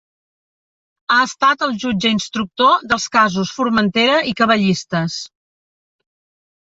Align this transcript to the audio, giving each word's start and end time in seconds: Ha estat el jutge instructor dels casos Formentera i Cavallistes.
Ha 1.15 1.17
estat 1.25 1.65
el 1.65 1.75
jutge 1.83 2.11
instructor 2.17 2.87
dels 2.93 3.07
casos 3.17 3.53
Formentera 3.59 4.19
i 4.33 4.37
Cavallistes. 4.41 5.19